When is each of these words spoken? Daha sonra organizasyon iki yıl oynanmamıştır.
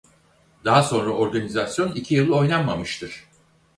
Daha 0.65 0.83
sonra 0.83 1.09
organizasyon 1.09 1.91
iki 1.91 2.15
yıl 2.15 2.31
oynanmamıştır. 2.31 3.25